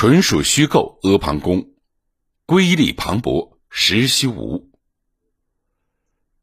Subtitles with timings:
[0.00, 1.00] 纯属虚构。
[1.02, 1.70] 阿房宫，
[2.46, 4.70] 瑰丽磅礴，实虚无。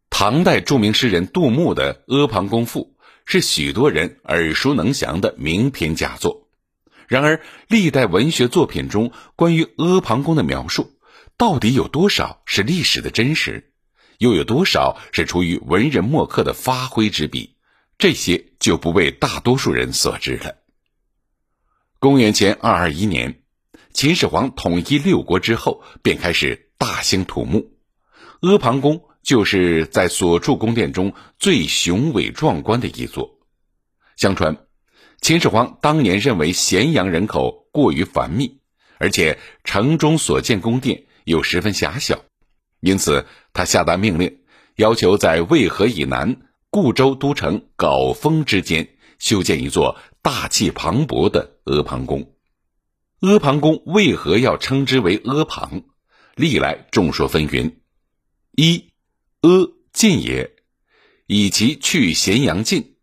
[0.10, 6.50] 唐代著名诗人杜牧的《阿房宫赋》是许多人耳熟能详的名篇佳作。
[7.08, 10.92] 然而，历代文学作品中关于阿房宫的描述，
[11.38, 13.72] 到底有多少是历史的真实，
[14.18, 17.56] 又有多少是出于文人墨客的发挥之笔？
[17.98, 20.58] 这些就不为大多数人所知了。
[22.00, 23.44] 公元前二二一年，
[23.96, 27.72] 秦始皇统一六国之后，便开始大兴土木。
[28.42, 33.40] 阿房宫就是在所住宫殿中最雄伟壮观的一座。
[34.18, 34.58] 相传。
[35.22, 38.60] 秦始皇当年认为咸阳人口过于繁密，
[38.98, 42.26] 而且城中所建宫殿又十分狭小，
[42.82, 44.40] 因此他下达命令，
[44.76, 52.35] 要求在渭河以南固州都城镐峰之间修建一座大气磅礴的阿房宫。
[53.26, 55.82] 阿房宫为何要称之为阿房？
[56.36, 57.74] 历来众说纷纭。
[58.52, 58.92] 一，
[59.42, 60.56] 阿近也，
[61.26, 62.98] 以其去咸阳近，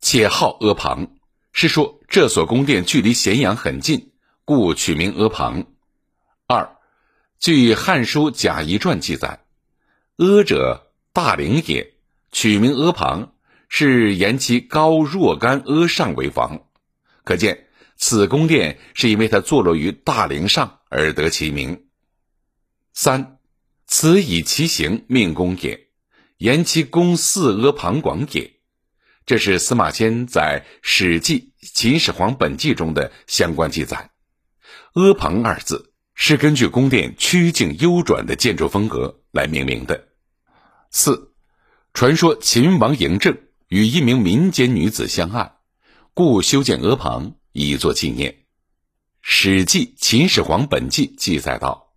[0.00, 1.16] 且号阿房。
[1.50, 4.12] 是说这所宫殿距离咸阳很近，
[4.44, 5.66] 故取名阿房。
[6.46, 6.76] 二，
[7.40, 9.40] 据《汉书·贾谊传》记载，
[10.18, 11.94] 阿者大陵也，
[12.30, 13.32] 取名阿房，
[13.68, 16.64] 是言其高若干阿上为房。
[17.24, 17.66] 可见
[17.98, 21.86] 此宫殿是因为它坐落于大陵上而得其名。
[22.94, 23.38] 三，
[23.86, 25.88] 此以其形命宫也，
[26.36, 28.54] 言其宫四阿房广也。
[29.26, 34.10] 这是司马迁在《史记·秦始皇本纪》中的相关记载。
[34.94, 40.08] 阿房二字是根据宫殿曲径幽转的建筑风格来命名的。
[40.90, 41.34] 四，
[41.92, 43.36] 传说秦王嬴政
[43.68, 45.52] 与一名民间女子相爱，
[46.14, 48.32] 故修建阿房以作纪念。
[49.20, 51.92] 《史记·秦始皇本纪》记载道：“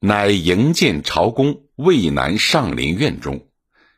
[0.00, 3.48] 乃营建朝宫渭南上林苑中，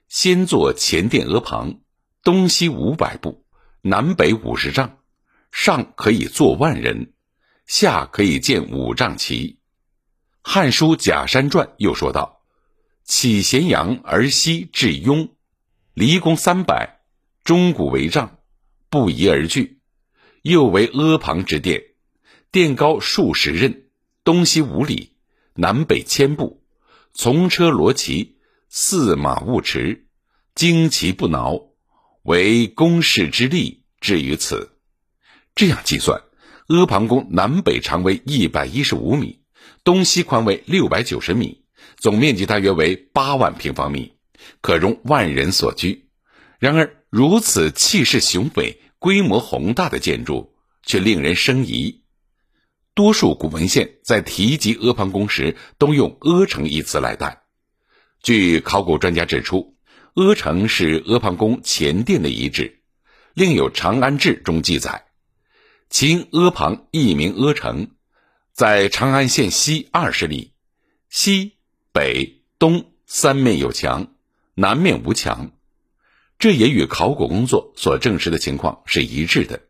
[0.09, 1.81] 先作前殿阿旁。”
[2.25, 3.47] 东西五百步，
[3.81, 4.99] 南北五十丈，
[5.51, 7.15] 上可以坐万人，
[7.65, 9.53] 下可以建五丈旗。
[10.43, 12.43] 《汉书·贾山传》又说道
[13.05, 15.37] ：“起咸阳而西至雍，
[15.95, 17.01] 离宫三百，
[17.45, 18.41] 钟鼓为帐，
[18.91, 19.78] 不移而据。
[20.43, 21.83] 又为阿房之殿，
[22.51, 23.83] 殿高数十仞，
[24.25, 25.13] 东西五里，
[25.55, 26.63] 南北千步，
[27.13, 28.37] 从车罗骑，
[28.69, 30.07] 驷马勿驰，
[30.55, 31.67] 旌旗不挠。”
[32.25, 34.73] 为宫室之力至于此，
[35.55, 36.21] 这样计算，
[36.67, 39.41] 阿房宫南北长为一百一十五米，
[39.83, 41.65] 东西宽为六百九十米，
[41.97, 44.13] 总面积大约为八万平方米，
[44.61, 46.11] 可容万人所居。
[46.59, 52.03] 然而，如此气势雄伟、规模宏大的建筑，却令人生疑。
[52.95, 57.43] 多数古文献在提及阿房宫时，都用“阿城”一词来代。
[58.23, 59.75] 据考古专家指出。
[60.15, 62.81] 阿城是阿房宫前殿的遗址，
[63.35, 65.05] 另有《长安志》中记载，
[65.91, 67.93] 秦阿房一名阿城，
[68.53, 70.55] 在长安县西二十里，
[71.09, 71.53] 西
[71.93, 74.13] 北东三面有墙，
[74.55, 75.53] 南面无墙，
[76.39, 79.61] 这也与考古工作所证实的情况是一致的。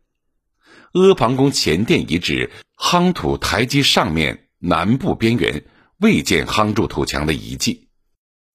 [0.93, 5.65] 阿房宫前殿遗址夯土台基上面南部边缘
[5.99, 7.89] 未见夯筑土墙的遗迹，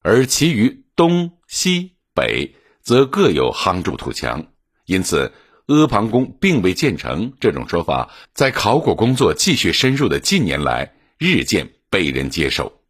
[0.00, 1.32] 而其余东。
[1.46, 4.48] 西北则各有夯筑土墙，
[4.86, 5.32] 因此
[5.66, 12.80] 阿房宫并未建成这种说法，在考古工作继续深入的近年来，日渐被人接受。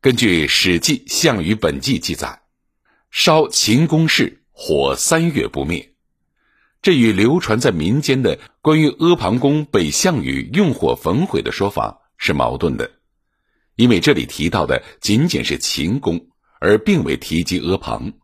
[0.00, 2.42] 根据《史记·项羽本纪》记载，
[3.16, 5.94] 烧秦宫室，火三月不灭。
[6.82, 12.90] 这与流传在民间的关于阿房宫被项羽用火焚毁的说法是矛盾的，
[13.76, 16.26] 因为这里提到的仅仅是秦宫。
[16.58, 18.14] 而并未提及阿房，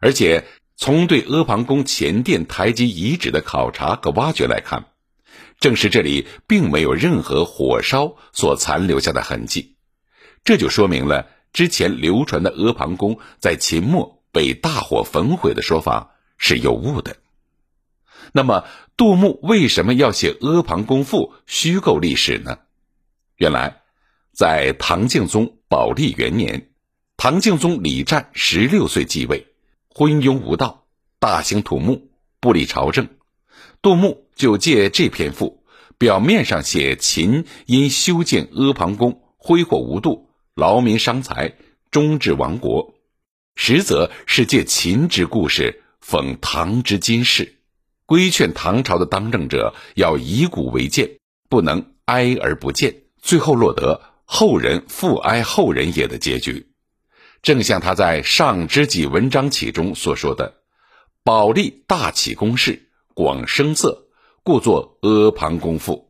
[0.00, 0.44] 而且
[0.76, 4.84] 从对阿房宫前殿台基遗址的考察和挖掘来看，
[5.58, 9.74] 证实这里并没有任何火烧所残留下的痕迹，
[10.44, 17.16] 这就说明了之前流传的阿房宫在秦末被大火焚毁的说法是有误的。
[18.32, 18.64] 那么，
[18.96, 22.58] 杜牧为什么要写《阿房宫赋》虚构历史呢？
[23.36, 23.82] 原来，
[24.32, 26.68] 在唐敬宗宝历元年。
[27.16, 29.48] 唐敬宗李湛十六岁继位，
[29.88, 30.86] 昏庸无道，
[31.18, 32.10] 大兴土木，
[32.40, 33.08] 不理朝政。
[33.82, 35.62] 杜牧就借这篇赋，
[35.98, 41.54] 表面上写秦因修建阿房宫挥霍无度，劳民伤财，
[41.90, 42.94] 终至亡国；
[43.54, 47.56] 实则是借秦之故事讽唐之今世，
[48.04, 51.18] 规劝唐朝的当政者要以古为鉴，
[51.48, 56.68] 不能哀而不见，最后落得后人复哀后人也的结局。
[57.40, 60.60] 正像他在《上知己文章起》中所说的
[61.24, 64.06] ：“保利大起公事，广声色，
[64.42, 66.08] 故作阿房宫赋。”